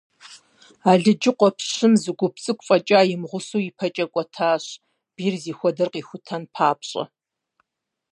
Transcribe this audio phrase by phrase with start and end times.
[0.89, 4.63] Алыджыкъуэпщым зы гуп цӏыкӏу фӏэкӏа имыгъусэу ипэкӏэ кӏуэтащ,
[5.15, 7.03] бийр зыхуэдэр къихутэн папщӏэ.